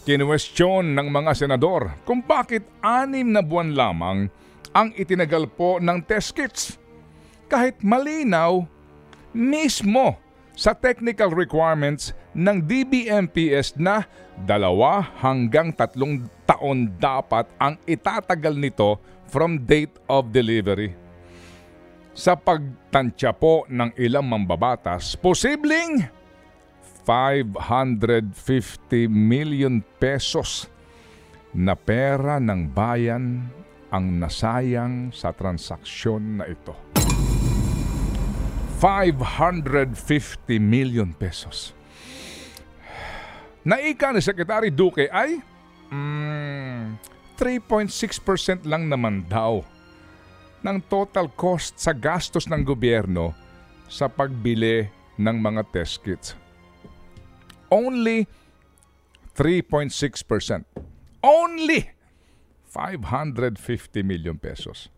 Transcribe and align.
Kinwestiyon 0.07 0.95
ng 0.95 1.07
mga 1.11 1.31
senador 1.35 1.91
kung 2.07 2.23
bakit 2.23 2.63
anim 2.79 3.27
na 3.27 3.43
buwan 3.43 3.75
lamang 3.75 4.31
ang 4.71 4.95
itinagal 4.95 5.51
po 5.51 5.83
ng 5.83 5.99
test 6.05 6.31
kits. 6.31 6.79
Kahit 7.51 7.83
malinaw 7.83 8.63
mismo 9.35 10.26
sa 10.57 10.73
technical 10.73 11.29
requirements 11.29 12.17
ng 12.33 12.65
DBMPS 12.65 13.77
na 13.77 14.09
dalawa 14.41 15.05
hanggang 15.21 15.69
tatlong 15.69 16.25
taon 16.49 16.89
dapat 16.97 17.45
ang 17.61 17.77
itatagal 17.85 18.57
nito 18.57 18.97
from 19.29 19.61
date 19.61 19.93
of 20.09 20.33
delivery. 20.33 20.97
Sa 22.17 22.33
pagtansya 22.33 23.37
po 23.37 23.69
ng 23.69 23.93
ilang 24.01 24.25
mambabatas, 24.25 25.13
posibleng 25.13 26.09
550 27.05 29.05
million 29.05 29.85
pesos 30.01 30.65
na 31.53 31.77
pera 31.77 32.41
ng 32.41 32.73
bayan 32.73 33.45
ang 33.93 34.17
nasayang 34.17 35.13
sa 35.13 35.29
transaksyon 35.31 36.41
na 36.41 36.49
ito. 36.49 36.73
550 38.77 40.61
million 40.61 41.09
pesos. 41.09 41.73
Naika 43.65 44.13
ni 44.13 44.21
Secretary 44.21 44.69
Duque 44.69 45.09
ay 45.09 45.41
mm, 45.89 47.01
3.6% 47.35 48.69
lang 48.69 48.85
naman 48.85 49.25
daw 49.25 49.65
ng 50.61 50.77
total 50.85 51.25
cost 51.33 51.81
sa 51.81 51.89
gastos 51.89 52.45
ng 52.45 52.61
gobyerno 52.61 53.33
sa 53.89 54.05
pagbili 54.05 54.85
ng 55.17 55.37
mga 55.41 55.61
test 55.73 56.05
kits. 56.05 56.37
Only 57.73 58.29
3.6%. 59.33 60.63
Only 61.25 61.91
550 62.69 64.05
million 64.05 64.37
pesos. 64.37 64.93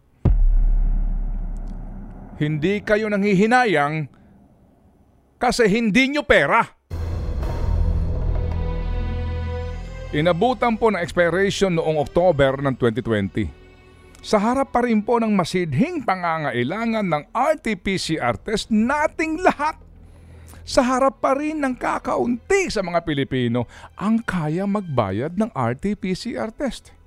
Hindi 2.39 2.79
kayo 2.79 3.11
nanghihinayang 3.11 4.07
kasi 5.35 5.67
hindi 5.67 6.07
nyo 6.15 6.23
pera. 6.23 6.63
Inabutan 10.15 10.79
po 10.79 10.87
ng 10.87 11.03
expiration 11.03 11.75
noong 11.75 11.99
October 11.99 12.63
ng 12.63 12.79
2020. 12.79 14.23
Sa 14.23 14.39
harap 14.39 14.71
pa 14.71 14.87
rin 14.87 15.03
po 15.03 15.19
ng 15.19 15.35
masidhing 15.35 15.99
pangangailangan 16.07 17.03
ng 17.11 17.23
RT-PCR 17.35 18.39
test 18.39 18.71
nating 18.71 19.43
lahat. 19.43 19.75
Sa 20.63 20.79
harap 20.79 21.19
pa 21.19 21.35
rin 21.35 21.59
ng 21.59 21.75
kakaunti 21.75 22.71
sa 22.71 22.79
mga 22.79 23.03
Pilipino 23.03 23.67
ang 23.99 24.23
kaya 24.23 24.63
magbayad 24.63 25.35
ng 25.35 25.51
RT-PCR 25.51 26.55
test. 26.55 26.98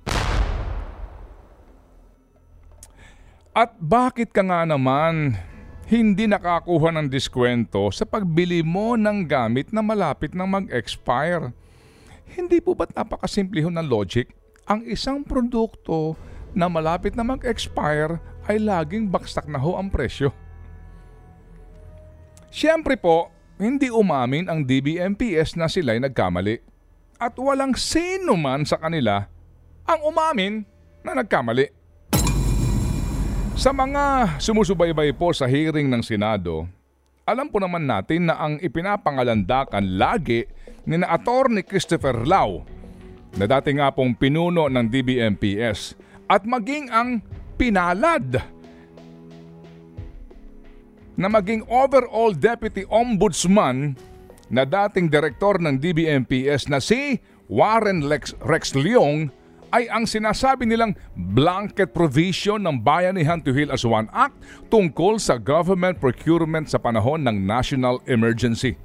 At 3.53 3.77
bakit 3.77 4.33
ka 4.33 4.41
nga 4.41 4.65
naman 4.65 5.37
hindi 5.85 6.25
nakakuha 6.25 6.89
ng 6.89 7.05
diskwento 7.05 7.93
sa 7.93 8.01
pagbili 8.01 8.65
mo 8.65 8.97
ng 8.97 9.29
gamit 9.29 9.69
na 9.69 9.85
malapit 9.85 10.33
na 10.33 10.49
mag-expire? 10.49 11.53
Hindi 12.33 12.57
po 12.57 12.73
ba't 12.73 12.97
napakasimple 12.97 13.61
ho 13.61 13.69
ng 13.69 13.85
logic? 13.85 14.33
Ang 14.65 14.89
isang 14.89 15.21
produkto 15.21 16.17
na 16.57 16.65
malapit 16.65 17.13
na 17.13 17.21
mag-expire 17.21 18.17
ay 18.49 18.57
laging 18.57 19.05
baksak 19.05 19.45
na 19.45 19.61
ho 19.61 19.77
ang 19.77 19.85
presyo. 19.93 20.33
Siyempre 22.49 22.97
po, 22.97 23.29
hindi 23.61 23.93
umamin 23.93 24.49
ang 24.49 24.65
DBMPS 24.65 25.61
na 25.61 25.69
sila'y 25.69 26.01
nagkamali. 26.01 26.57
At 27.21 27.37
walang 27.37 27.77
sino 27.77 28.33
man 28.33 28.65
sa 28.65 28.81
kanila 28.81 29.29
ang 29.85 30.01
umamin 30.09 30.65
na 31.05 31.13
nagkamali. 31.21 31.82
Sa 33.53 33.69
mga 33.69 34.37
sumusubaybay 34.41 35.13
po 35.13 35.29
sa 35.29 35.45
hearing 35.45 35.85
ng 35.85 36.01
Senado, 36.01 36.65
alam 37.21 37.45
po 37.53 37.61
naman 37.61 37.85
natin 37.85 38.25
na 38.25 38.33
ang 38.41 38.57
ipinapangalandakan 38.57 39.93
lagi 39.93 40.49
ni 40.89 40.97
na 40.97 41.13
Attorney 41.13 41.61
Christopher 41.61 42.25
Lau 42.25 42.65
na 43.37 43.45
dati 43.45 43.69
nga 43.77 43.93
pong 43.93 44.17
pinuno 44.17 44.65
ng 44.73 44.89
DBMPS 44.89 45.93
at 46.25 46.49
maging 46.49 46.89
ang 46.89 47.21
pinalad 47.53 48.41
na 51.13 51.29
maging 51.29 51.61
overall 51.69 52.33
Deputy 52.33 52.89
Ombudsman 52.89 53.93
na 54.49 54.65
dating 54.65 55.13
direktor 55.13 55.61
ng 55.61 55.77
DBMPS 55.77 56.73
na 56.73 56.81
si 56.81 57.21
Warren 57.53 58.01
Lex, 58.09 58.33
Rex 58.41 58.73
Leong 58.73 59.29
ay 59.73 59.89
ang 59.89 60.05
sinasabi 60.05 60.69
nilang 60.69 60.93
blanket 61.17 61.97
provision 61.97 62.61
ng 62.61 62.77
Bayanihan 62.77 63.41
to 63.41 63.49
Heal 63.49 63.73
as 63.73 63.81
One 63.81 64.05
Act 64.13 64.37
tungkol 64.69 65.17
sa 65.17 65.41
government 65.41 65.97
procurement 65.97 66.69
sa 66.69 66.77
panahon 66.77 67.25
ng 67.25 67.41
national 67.41 67.97
emergency. 68.05 68.77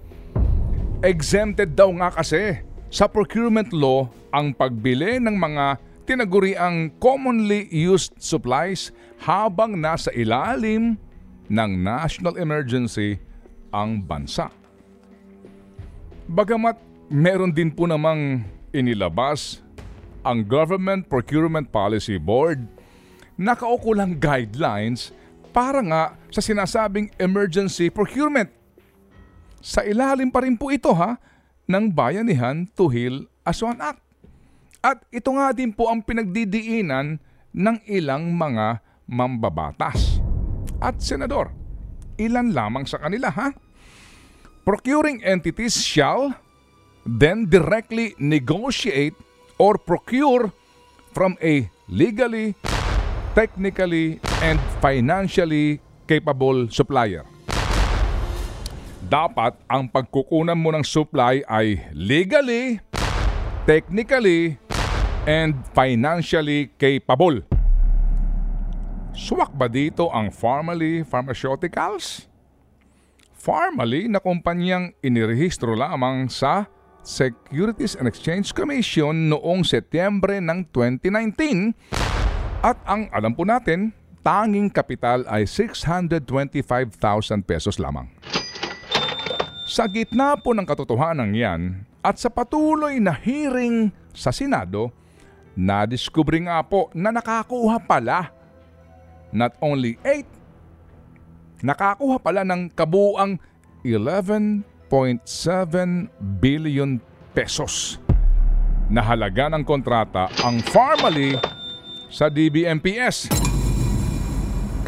Exempted 1.05 1.77
daw 1.77 1.93
nga 1.93 2.09
kasi 2.09 2.65
sa 2.89 3.05
procurement 3.05 3.69
law 3.69 4.09
ang 4.33 4.57
pagbili 4.57 5.21
ng 5.21 5.37
mga 5.37 5.77
tinaguriang 6.09 6.89
commonly 6.97 7.69
used 7.69 8.17
supplies 8.17 8.89
habang 9.21 9.77
nasa 9.77 10.09
ilalim 10.17 10.97
ng 11.53 11.71
national 11.85 12.41
emergency 12.41 13.21
ang 13.69 14.01
bansa. 14.01 14.49
Bagamat 16.25 16.81
meron 17.13 17.53
din 17.53 17.69
po 17.69 17.85
namang 17.85 18.41
inilabas 18.73 19.61
ang 20.29 20.45
Government 20.45 21.09
Procurement 21.09 21.65
Policy 21.73 22.21
Board 22.21 22.69
nakaukulang 23.41 24.21
guidelines 24.21 25.09
para 25.57 25.81
nga 25.81 26.13
sa 26.29 26.45
sinasabing 26.45 27.09
emergency 27.17 27.89
procurement. 27.89 28.53
Sa 29.65 29.81
ilalim 29.81 30.29
pa 30.29 30.45
rin 30.45 30.61
po 30.61 30.69
ito 30.69 30.93
ha 30.93 31.17
ng 31.65 31.89
Bayanihan 31.89 32.69
to 32.77 32.93
Heal 32.93 33.25
as 33.49 33.65
One 33.65 33.81
Act. 33.81 34.05
At 34.85 35.01
ito 35.09 35.33
nga 35.33 35.51
din 35.57 35.73
po 35.73 35.89
ang 35.89 36.05
pinagdidiinan 36.05 37.19
ng 37.57 37.77
ilang 37.89 38.29
mga 38.37 38.85
mambabatas. 39.09 40.21
At 40.79 41.01
senador, 41.01 41.51
ilan 42.21 42.53
lamang 42.53 42.85
sa 42.85 43.01
kanila 43.01 43.33
ha? 43.33 43.51
Procuring 44.63 45.25
entities 45.25 45.81
shall 45.81 46.37
then 47.09 47.49
directly 47.49 48.13
negotiate 48.21 49.17
or 49.59 49.77
procure 49.77 50.55
from 51.11 51.35
a 51.43 51.67
legally, 51.91 52.55
technically, 53.35 54.23
and 54.41 54.63
financially 54.79 55.83
capable 56.07 56.71
supplier. 56.71 57.27
Dapat 59.09 59.59
ang 59.67 59.91
pagkukunan 59.91 60.57
mo 60.57 60.71
ng 60.71 60.87
supply 60.87 61.43
ay 61.51 61.91
legally, 61.93 62.79
technically, 63.67 64.57
and 65.27 65.59
financially 65.75 66.71
capable. 66.79 67.43
Suwak 69.19 69.51
ba 69.51 69.67
dito 69.67 70.07
ang 70.15 70.31
Pharmaly 70.31 71.03
Pharmaceuticals? 71.03 72.31
Pharmaly 73.35 74.07
na 74.07 74.23
kumpanyang 74.23 74.95
inirehistro 75.03 75.75
lamang 75.75 76.31
sa 76.31 76.71
Securities 77.09 77.97
and 77.97 78.05
Exchange 78.05 78.53
Commission 78.53 79.33
noong 79.33 79.65
Setyembre 79.65 80.45
ng 80.45 80.69
2019 80.77 81.73
at 82.61 82.77
ang 82.85 83.09
alam 83.09 83.33
po 83.33 83.49
natin, 83.49 83.97
tanging 84.21 84.69
kapital 84.69 85.25
ay 85.25 85.49
625,000 85.49 86.29
pesos 87.49 87.81
lamang. 87.81 88.05
Sa 89.65 89.89
gitna 89.89 90.37
po 90.37 90.53
ng 90.53 90.69
katotohanan 90.69 91.33
yan 91.33 91.89
at 92.05 92.21
sa 92.21 92.29
patuloy 92.29 93.01
na 93.01 93.17
hearing 93.17 93.89
sa 94.13 94.29
Senado, 94.29 94.93
nadiskubre 95.57 96.37
nga 96.45 96.61
po 96.61 96.93
na 96.93 97.09
nakakuha 97.09 97.81
pala 97.89 98.29
not 99.33 99.57
only 99.65 99.97
8, 100.05 101.65
nakakuha 101.65 102.21
pala 102.21 102.45
ng 102.45 102.69
kabuang 102.69 103.41
11.7 104.89 106.09
billion 106.41 106.97
pesos 107.37 108.01
na 108.89 109.05
halaga 109.05 109.53
ng 109.53 109.61
kontrata 109.61 110.33
ang 110.41 110.65
Farmally 110.65 111.37
sa 112.09 112.33
DBMPS. 112.33 113.29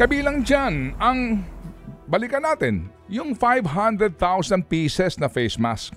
Kabilang 0.01 0.41
dyan 0.41 0.97
ang, 0.97 1.45
balikan 2.09 2.41
natin, 2.41 2.89
yung 3.05 3.37
500,000 3.37 4.17
pieces 4.65 5.21
na 5.21 5.29
face 5.29 5.61
mask. 5.61 5.93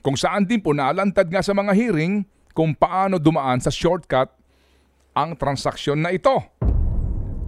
Kung 0.00 0.16
saan 0.16 0.48
din 0.48 0.64
po 0.64 0.72
nalantad 0.72 1.28
nga 1.28 1.44
sa 1.44 1.52
mga 1.52 1.76
hearing 1.76 2.24
kung 2.56 2.72
paano 2.72 3.20
dumaan 3.20 3.60
sa 3.60 3.68
shortcut 3.68 4.32
ang 5.12 5.36
transaksyon 5.36 6.00
na 6.00 6.16
ito. 6.16 6.32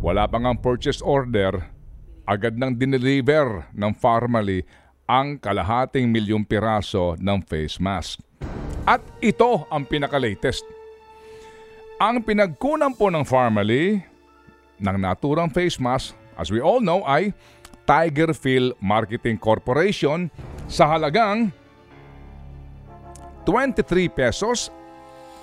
Wala 0.05 0.29
pa 0.29 0.37
ngang 0.37 0.61
purchase 0.61 1.01
order, 1.01 1.57
agad 2.29 2.61
nang 2.61 2.77
dineliver 2.77 3.65
ng 3.73 3.97
Farmally 3.97 4.69
ang 5.11 5.43
kalahating 5.43 6.07
milyong 6.07 6.47
piraso 6.47 7.19
ng 7.19 7.43
face 7.43 7.83
mask. 7.83 8.23
At 8.87 9.03
ito 9.19 9.67
ang 9.67 9.83
pinaka-latest. 9.83 10.63
Ang 11.99 12.23
pinagkunan 12.23 12.95
po 12.95 13.11
ng 13.11 13.27
Farmally 13.27 14.07
ng 14.79 14.97
naturang 15.03 15.51
face 15.51 15.83
mask, 15.83 16.15
as 16.39 16.55
we 16.55 16.63
all 16.63 16.79
know, 16.79 17.03
ay 17.03 17.35
Tiger 17.83 18.31
Phil 18.31 18.71
Marketing 18.79 19.35
Corporation 19.35 20.31
sa 20.71 20.87
halagang 20.95 21.51
23 23.43 24.07
pesos 24.15 24.71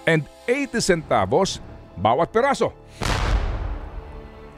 and 0.08 0.24
80 0.48 0.80
centavos 0.80 1.60
bawat 2.00 2.32
peraso. 2.32 2.72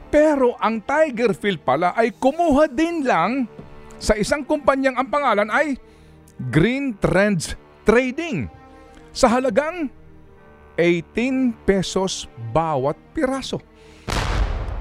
Pero 0.06 0.54
ang 0.62 0.78
Tiger 0.78 1.34
Phil 1.34 1.58
pala 1.58 1.98
ay 1.98 2.14
kumuha 2.14 2.70
din 2.70 3.02
lang 3.02 3.50
sa 4.00 4.16
isang 4.16 4.42
kumpanyang 4.48 4.96
ang 4.96 5.12
pangalan 5.12 5.52
ay 5.52 5.76
Green 6.48 6.96
Trends 6.96 7.52
Trading 7.84 8.48
sa 9.12 9.28
halagang 9.28 9.92
18 10.80 11.52
pesos 11.68 12.24
bawat 12.56 12.96
piraso. 13.12 13.60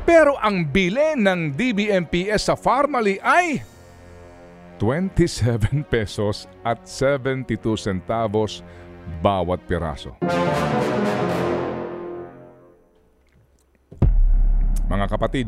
Pero 0.07 0.39
ang 0.39 0.63
bili 0.63 1.19
ng 1.19 1.51
DBMPS 1.53 2.49
sa 2.49 2.55
Farmally 2.55 3.19
ay 3.19 3.59
27 4.79 5.83
pesos 5.93 6.47
at 6.63 6.87
72 6.87 7.59
centavos 7.75 8.63
bawat 9.19 9.59
piraso. 9.67 10.15
Mga 14.89 15.05
kapatid, 15.05 15.45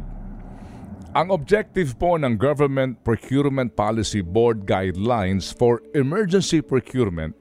ang 1.12 1.28
objective 1.28 2.00
po 2.00 2.16
ng 2.16 2.40
Government 2.40 2.96
Procurement 3.04 3.76
Policy 3.76 4.24
Board 4.24 4.64
Guidelines 4.64 5.52
for 5.52 5.84
Emergency 5.92 6.64
Procurement 6.64 7.36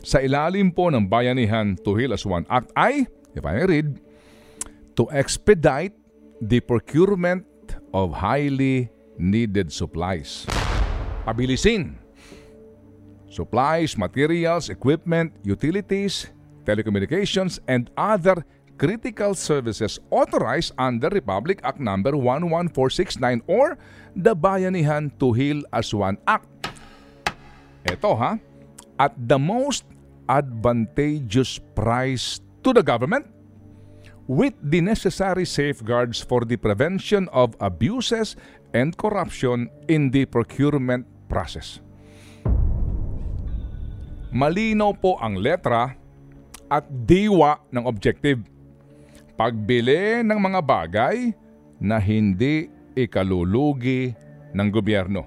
sa 0.00 0.24
ilalim 0.24 0.72
po 0.72 0.88
ng 0.88 1.04
Bayanihan 1.04 1.76
to 1.84 1.92
Heal 2.00 2.16
as 2.16 2.24
One 2.24 2.48
Act 2.48 2.72
ay, 2.72 3.04
if 3.36 3.44
I 3.44 3.60
read, 3.68 4.00
to 4.96 5.04
expedite 5.12 5.92
the 6.40 6.64
procurement 6.64 7.44
of 7.92 8.16
highly 8.16 8.88
needed 9.20 9.68
supplies. 9.68 10.48
Pabilisin. 11.28 12.00
Supplies, 13.28 14.00
materials, 14.00 14.72
equipment, 14.72 15.36
utilities, 15.44 16.32
telecommunications, 16.64 17.60
and 17.68 17.92
other 18.00 18.42
critical 18.80 19.36
services 19.36 20.00
authorized 20.08 20.72
under 20.80 21.12
Republic 21.12 21.60
Act 21.60 21.76
No. 21.76 22.00
11469 22.00 23.44
or 23.44 23.76
the 24.16 24.32
Bayanihan 24.32 25.12
to 25.20 25.36
Heal 25.36 25.60
as 25.68 25.92
One 25.92 26.16
Act. 26.24 26.48
Ito 27.84 28.16
ha, 28.16 28.40
at 28.96 29.12
the 29.20 29.36
most 29.36 29.84
advantageous 30.32 31.60
price 31.76 32.40
to 32.64 32.72
the 32.72 32.80
government 32.80 33.28
with 34.24 34.56
the 34.64 34.80
necessary 34.80 35.44
safeguards 35.44 36.24
for 36.24 36.48
the 36.48 36.56
prevention 36.56 37.28
of 37.36 37.52
abuses 37.60 38.32
and 38.72 38.96
corruption 38.96 39.68
in 39.92 40.08
the 40.08 40.24
procurement 40.24 41.04
process. 41.28 41.84
Malinaw 44.32 44.96
po 44.96 45.20
ang 45.20 45.36
letra 45.36 45.92
at 46.70 46.86
diwa 46.88 47.60
ng 47.74 47.84
objective. 47.84 48.40
Pagbili 49.40 50.20
ng 50.20 50.36
mga 50.36 50.60
bagay 50.60 51.32
na 51.80 51.96
hindi 51.96 52.68
ikalulugi 52.92 54.12
ng 54.52 54.68
gobyerno. 54.68 55.24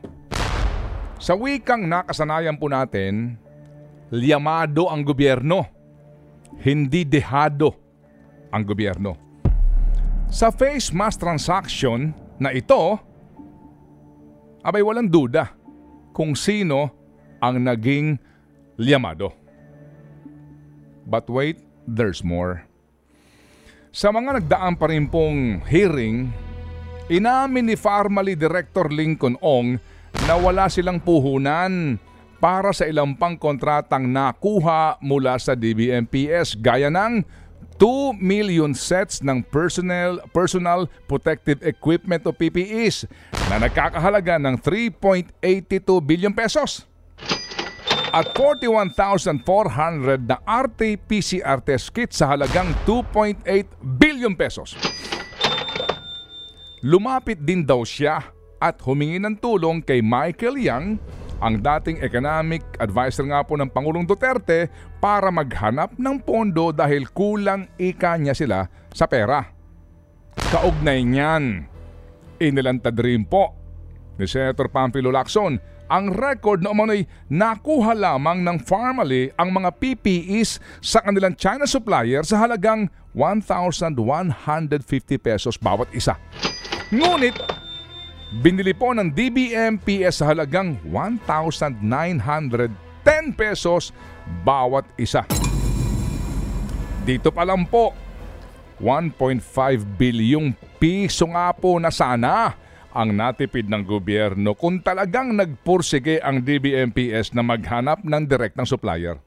Sa 1.18 1.33
wikang 1.33 1.89
nakasanayan 1.89 2.53
po 2.62 2.70
natin, 2.70 3.41
liyamado 4.13 4.86
ang 4.86 5.01
gobyerno, 5.01 5.65
hindi 6.62 7.10
dehado 7.10 7.74
ang 8.53 8.62
gobyerno. 8.62 9.17
Sa 10.29 10.53
face 10.53 10.93
mask 10.93 11.17
transaction 11.17 12.13
na 12.38 12.53
ito, 12.53 13.01
abay 14.62 14.86
walang 14.86 15.10
duda 15.10 15.58
kung 16.13 16.38
sino 16.38 16.93
ang 17.41 17.65
naging 17.65 18.22
liyamado. 18.77 19.34
But 21.01 21.25
wait, 21.34 21.65
there's 21.89 22.22
more. 22.22 22.70
Sa 23.93 24.09
mga 24.09 24.41
nagdaan 24.41 24.73
pa 24.73 24.89
rin 24.89 25.05
pong 25.05 25.62
hearing, 25.69 26.25
inamin 27.13 27.69
ni 27.69 27.77
Farmally 27.77 28.33
Director 28.33 28.89
Lincoln 28.89 29.38
Ong 29.38 29.77
na 30.25 30.33
wala 30.33 30.65
silang 30.65 30.97
puhunan 30.97 32.01
para 32.41 32.73
sa 32.73 32.89
ilang 32.89 33.13
pang 33.13 33.38
kontratang 33.38 34.09
nakuha 34.09 34.97
mula 34.97 35.38
sa 35.38 35.53
DBMPS 35.53 36.57
gaya 36.57 36.89
ng 36.89 37.21
2 37.77 38.17
million 38.17 38.73
sets 38.73 39.21
ng 39.21 39.45
personal, 39.45 40.25
personal 40.33 40.89
protective 41.05 41.62
equipment 41.62 42.25
o 42.25 42.33
PPEs 42.33 43.05
na 43.45 43.62
nagkakahalaga 43.62 44.41
ng 44.41 44.57
3.82 44.57 45.38
billion 46.01 46.33
pesos 46.33 46.89
at 48.13 48.29
41,400 48.38 50.29
na 50.29 50.38
RT-PCR 50.46 51.65
test 51.65 51.89
kit 51.89 52.13
sa 52.13 52.38
halagang 52.38 52.70
2.8 52.86 53.41
billion 53.98 54.38
pesos. 54.38 54.77
Lumapit 56.86 57.41
din 57.41 57.65
daw 57.65 57.82
siya 57.82 58.22
at 58.62 58.77
humingi 58.86 59.17
ng 59.17 59.41
tulong 59.41 59.82
kay 59.82 60.05
Michael 60.05 60.62
Yang, 60.62 61.01
ang 61.41 61.60
dating 61.60 62.00
economic 62.05 62.62
advisor 62.77 63.25
nga 63.27 63.41
po 63.43 63.58
ng 63.58 63.67
Pangulong 63.67 64.05
Duterte 64.05 64.70
para 65.01 65.34
maghanap 65.34 65.98
ng 65.98 66.22
pondo 66.22 66.72
dahil 66.72 67.10
kulang 67.12 67.67
ika 67.75 68.15
niya 68.15 68.38
sila 68.38 68.70
sa 68.93 69.10
pera. 69.10 69.41
Kaugnay 70.53 71.03
niyan, 71.03 71.65
inilantad 72.39 72.96
rin 73.01 73.25
po 73.25 73.58
ni 74.15 74.29
Senator 74.29 74.70
Pampilo 74.70 75.10
Lacson 75.10 75.58
ang 75.93 76.09
record 76.09 76.65
na 76.65 76.73
umano'y 76.73 77.05
nakuha 77.29 77.93
lamang 77.93 78.41
ng 78.41 78.57
Farmally 78.65 79.29
ang 79.38 79.53
mga 79.53 79.69
PPEs 79.77 80.57
sa 80.81 81.05
kanilang 81.05 81.38
China 81.38 81.69
supplier 81.69 82.25
sa 82.25 82.41
halagang 82.41 82.89
1,150 83.13 83.93
pesos 85.21 85.53
bawat 85.62 85.85
isa. 85.93 86.17
Ngunit, 86.89 87.38
Binili 88.33 88.73
po 88.73 88.97
ng 88.97 89.13
DBM 89.13 89.77
PS 89.77 90.25
sa 90.25 90.33
halagang 90.33 90.81
1,910 90.89 91.77
pesos 93.38 93.93
bawat 94.41 94.89
isa. 94.97 95.21
Dito 97.05 97.29
pa 97.29 97.45
lang 97.45 97.69
po, 97.69 97.93
1.5 98.81 99.38
bilyong 100.01 100.57
piso 100.81 101.29
nga 101.29 101.53
po 101.53 101.77
na 101.77 101.93
sana 101.93 102.57
ang 102.93 103.12
natipid 103.12 103.65
ng 103.67 103.81
gobyerno 103.81 104.53
kung 104.53 104.79
talagang 104.79 105.33
nagpursige 105.33 106.21
ang 106.21 106.45
DBMPS 106.45 107.33
na 107.33 107.41
maghanap 107.41 108.05
ng 108.05 108.23
direktang 108.29 108.69
supplier. 108.69 109.17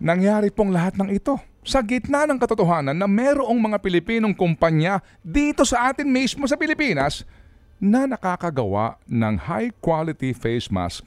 Nangyari 0.00 0.48
pong 0.48 0.72
lahat 0.72 0.96
ng 0.96 1.10
ito 1.12 1.36
sa 1.60 1.84
gitna 1.84 2.24
ng 2.24 2.40
katotohanan 2.40 2.96
na 2.96 3.04
merong 3.04 3.58
mga 3.58 3.76
Pilipinong 3.82 4.32
kumpanya 4.32 5.04
dito 5.20 5.66
sa 5.66 5.92
atin 5.92 6.08
mismo 6.08 6.48
sa 6.48 6.56
Pilipinas 6.56 7.26
na 7.76 8.08
nakakagawa 8.08 8.96
ng 9.04 9.34
high 9.36 9.74
quality 9.82 10.32
face 10.32 10.72
mask 10.72 11.04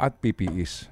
at 0.00 0.16
PPEs. 0.22 0.88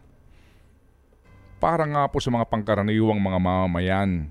Para 1.57 1.89
nga 1.89 2.05
po 2.11 2.21
sa 2.21 2.29
mga 2.29 2.45
pangkaraniwang 2.45 3.21
mga 3.21 3.39
mamamayan 3.41 4.29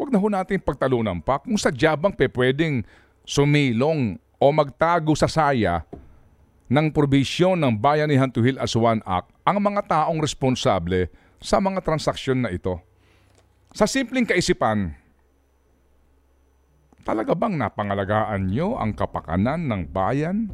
Huwag 0.00 0.08
na 0.08 0.16
ho 0.16 0.32
natin 0.32 0.56
pagtalunan 0.64 1.20
pa 1.20 1.36
kung 1.36 1.60
sadya 1.60 1.92
bang 1.92 2.16
pe 2.16 2.24
pwedeng 2.32 2.80
sumilong 3.28 4.16
o 4.40 4.48
magtago 4.48 5.12
sa 5.12 5.28
saya 5.28 5.84
ng 6.72 6.88
probisyon 6.90 7.60
ng 7.60 7.76
Bayanihan 7.76 8.32
to 8.32 8.40
Heal 8.40 8.56
as 8.56 8.72
One 8.72 9.04
Act 9.04 9.30
ang 9.44 9.60
mga 9.60 9.84
taong 9.84 10.16
responsable 10.16 11.12
sa 11.36 11.60
mga 11.60 11.84
transaksyon 11.84 12.40
na 12.40 12.50
ito. 12.50 12.80
Sa 13.76 13.84
simpleng 13.84 14.24
kaisipan, 14.24 14.96
talaga 17.04 17.36
bang 17.36 17.60
napangalagaan 17.60 18.48
nyo 18.48 18.80
ang 18.80 18.96
kapakanan 18.96 19.68
ng 19.68 19.92
bayan 19.92 20.48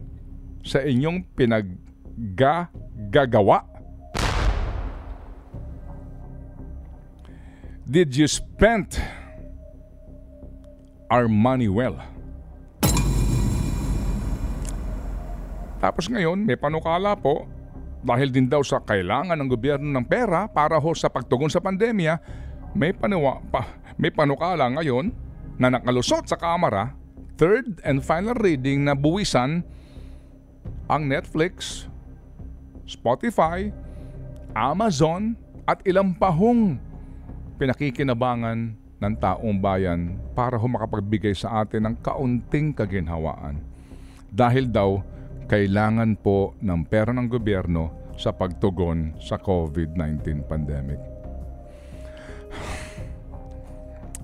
sa 0.66 0.83
inyong 0.83 1.23
pinaggagawa? 1.38 2.59
Did 7.87 8.19
you 8.19 8.26
spend 8.26 8.99
our 11.11 11.28
money 11.28 11.69
well. 11.69 12.02
Tapos 15.87 16.11
ngayon, 16.11 16.43
may 16.43 16.59
panukala 16.59 17.14
po 17.14 17.47
dahil 18.02 18.35
din 18.35 18.50
daw 18.50 18.59
sa 18.66 18.83
kailangan 18.83 19.38
ng 19.38 19.47
gobyerno 19.47 19.87
ng 19.87 20.02
pera 20.02 20.50
para 20.50 20.83
ho 20.83 20.90
sa 20.99 21.07
pagtugon 21.07 21.47
sa 21.47 21.62
pandemya, 21.62 22.19
may, 22.75 22.90
panuwa, 22.90 23.38
pa, 23.55 23.78
may 23.95 24.11
panukala 24.11 24.66
ngayon 24.66 25.14
na 25.55 25.71
nakalusot 25.71 26.26
sa 26.26 26.35
kamara, 26.35 26.90
third 27.38 27.78
and 27.87 28.02
final 28.02 28.35
reading 28.35 28.83
na 28.83 28.99
buwisan 28.99 29.62
ang 30.90 31.07
Netflix, 31.07 31.87
Spotify, 32.83 33.71
Amazon 34.59 35.38
at 35.71 35.87
ilang 35.87 36.19
pahong 36.19 36.83
pinakikinabangan 37.62 38.75
ng 38.75 39.14
taong 39.23 39.62
bayan 39.62 40.19
para 40.35 40.59
ho 40.59 40.66
makapagbigay 40.66 41.31
sa 41.38 41.62
atin 41.62 41.87
ng 41.87 41.95
kaunting 42.02 42.75
kaginhawaan. 42.75 43.62
Dahil 44.35 44.66
daw, 44.66 45.14
kailangan 45.47 46.19
po 46.19 46.59
ng 46.59 46.81
pera 46.91 47.15
ng 47.15 47.31
gobyerno 47.31 48.15
sa 48.19 48.35
pagtugon 48.35 49.15
sa 49.23 49.38
COVID-19 49.38 50.43
pandemic. 50.43 50.99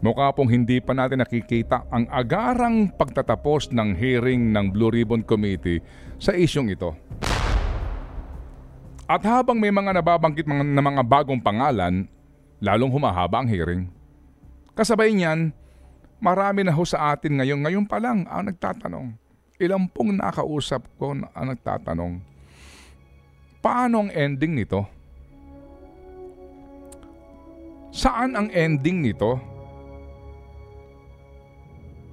Mukha 0.02 0.34
pong 0.34 0.50
hindi 0.50 0.82
pa 0.82 0.98
natin 0.98 1.22
nakikita 1.22 1.86
ang 1.86 2.10
agarang 2.10 2.90
pagtatapos 2.90 3.70
ng 3.70 3.94
hearing 3.94 4.50
ng 4.50 4.74
Blue 4.74 4.90
Ribbon 4.90 5.22
Committee 5.22 5.78
sa 6.18 6.34
isyong 6.34 6.74
ito. 6.74 6.90
At 9.06 9.22
habang 9.22 9.62
may 9.62 9.70
mga 9.70 9.94
nababanggit 9.94 10.42
na 10.50 10.82
mga 10.82 11.02
bagong 11.06 11.38
pangalan, 11.38 12.10
lalong 12.58 12.90
humahaba 12.90 13.46
ang 13.46 13.48
hearing. 13.50 13.86
Kasabay 14.74 15.14
niyan, 15.14 15.54
marami 16.18 16.66
na 16.66 16.74
ho 16.74 16.82
sa 16.82 17.14
atin 17.14 17.38
ngayon, 17.38 17.62
ngayon 17.62 17.86
pa 17.86 18.02
lang 18.02 18.26
ang 18.26 18.50
nagtatanong. 18.50 19.22
Ilang 19.62 19.86
pong 19.94 20.18
nakausap 20.18 20.82
ko 20.98 21.14
ang 21.14 21.46
nagtatanong, 21.54 22.18
paano 23.62 24.02
ang 24.02 24.10
ending 24.10 24.58
nito? 24.58 24.82
Saan 27.94 28.34
ang 28.34 28.50
ending 28.50 29.06
nito? 29.06 29.38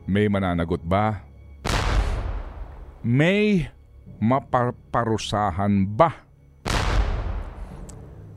May 0.06 0.30
mananagot 0.30 0.86
ba? 0.86 1.26
May 3.02 3.66
mapaparusahan 4.22 5.90
ba? 5.90 6.22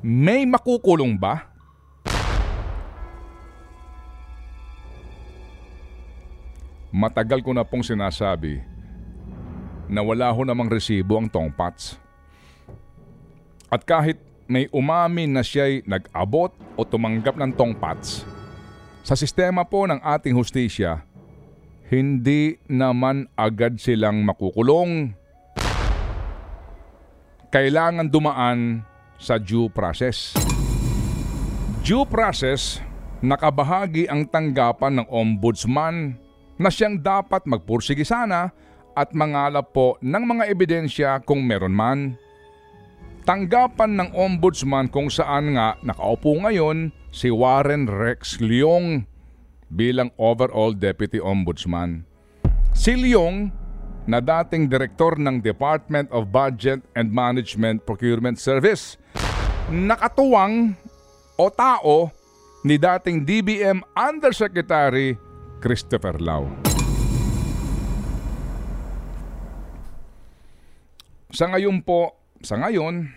May 0.00 0.48
makukulong 0.48 1.20
ba? 1.20 1.52
Matagal 6.88 7.44
ko 7.44 7.52
na 7.52 7.60
pong 7.60 7.84
sinasabi 7.84 8.71
na 9.92 10.00
wala 10.00 10.32
ho 10.32 10.40
namang 10.40 10.72
resibo 10.72 11.20
ang 11.20 11.28
tongpats. 11.28 12.00
At 13.68 13.84
kahit 13.84 14.16
may 14.48 14.64
umamin 14.72 15.36
na 15.36 15.44
siya'y 15.44 15.84
nag-abot 15.84 16.56
o 16.76 16.80
tumanggap 16.88 17.36
ng 17.36 17.52
tongpats, 17.52 18.24
sa 19.04 19.12
sistema 19.12 19.68
po 19.68 19.84
ng 19.84 20.00
ating 20.00 20.32
hustisya, 20.32 21.04
hindi 21.92 22.56
naman 22.72 23.28
agad 23.36 23.76
silang 23.76 24.24
makukulong. 24.24 25.12
Kailangan 27.52 28.08
dumaan 28.08 28.80
sa 29.20 29.36
due 29.36 29.68
process. 29.68 30.32
Due 31.84 32.08
process, 32.08 32.80
nakabahagi 33.20 34.08
ang 34.08 34.24
tanggapan 34.24 35.04
ng 35.04 35.06
ombudsman 35.12 36.16
na 36.56 36.72
siyang 36.72 36.96
dapat 36.96 37.44
magpursige 37.44 38.06
sana 38.08 38.54
at 38.92 39.16
mangalap 39.16 39.72
po 39.72 39.96
ng 40.00 40.24
mga 40.24 40.44
ebidensya 40.48 41.10
kung 41.24 41.44
meron 41.44 41.74
man. 41.74 42.00
Tanggapan 43.22 43.98
ng 43.98 44.08
ombudsman 44.18 44.90
kung 44.90 45.06
saan 45.06 45.54
nga 45.54 45.78
nakaupo 45.80 46.42
ngayon 46.42 46.90
si 47.14 47.30
Warren 47.30 47.86
Rex 47.86 48.42
Leong 48.42 49.06
bilang 49.70 50.10
overall 50.18 50.74
deputy 50.74 51.22
ombudsman. 51.22 52.02
Si 52.74 52.98
Leong 52.98 53.62
na 54.06 54.18
dating 54.18 54.66
direktor 54.66 55.14
ng 55.18 55.38
Department 55.38 56.10
of 56.10 56.34
Budget 56.34 56.82
and 56.98 57.14
Management 57.14 57.86
Procurement 57.86 58.38
Service. 58.38 58.98
Nakatuwang 59.70 60.74
o 61.38 61.46
tao 61.48 62.10
ni 62.66 62.76
dating 62.78 63.22
DBM 63.22 63.78
Undersecretary 63.94 65.16
Christopher 65.62 66.18
Lau. 66.18 66.71
Sa 71.32 71.48
ngayon 71.48 71.80
po, 71.80 72.12
sa 72.44 72.60
ngayon, 72.60 73.08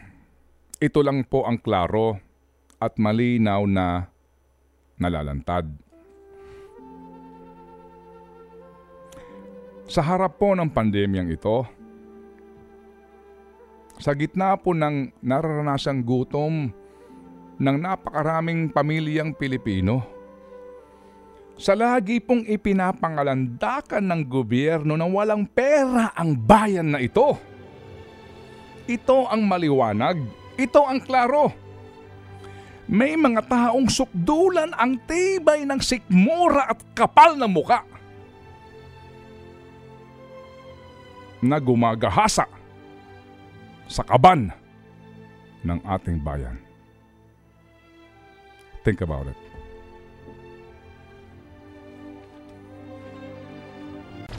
ito 0.79 1.03
lang 1.03 1.27
po 1.27 1.43
ang 1.43 1.60
klaro 1.60 2.15
at 2.79 2.95
malinaw 2.95 3.67
na 3.67 4.07
nalalantad. 4.95 5.67
Sa 9.91 10.00
harap 10.00 10.39
po 10.39 10.55
ng 10.55 10.72
pandemyang 10.72 11.27
ito, 11.27 11.67
sa 14.00 14.15
gitna 14.15 14.55
po 14.63 14.72
ng 14.72 15.12
nararanasang 15.19 16.00
gutom 16.00 16.72
ng 17.60 17.77
napakaraming 17.84 18.72
pamilyang 18.72 19.36
Pilipino, 19.36 20.07
sa 21.60 21.75
lagi 21.75 22.24
pong 22.24 22.48
ipinapangalandakan 22.48 24.07
ng 24.07 24.22
gobyerno 24.24 24.95
na 24.95 25.03
walang 25.03 25.43
pera 25.51 26.15
ang 26.15 26.31
bayan 26.31 26.95
na 26.95 27.03
ito. 27.03 27.55
Ito 28.86 29.25
ang 29.25 29.46
maliwanag. 29.50 30.22
Ito 30.56 30.82
ang 30.86 31.01
klaro. 31.01 31.51
May 32.86 33.18
mga 33.18 33.50
taong 33.50 33.89
sukdulan 33.89 34.70
ang 34.77 35.01
tibay 35.10 35.65
ng 35.65 35.82
sikmura 35.82 36.70
at 36.70 36.80
kapal 36.94 37.34
na 37.34 37.50
muka 37.50 37.82
na 41.42 41.58
gumagahasa 41.58 42.46
sa 43.89 44.01
kaban 44.06 44.54
ng 45.65 45.80
ating 45.82 46.22
bayan. 46.22 46.62
Think 48.86 49.01
about 49.01 49.25
it. 49.25 49.55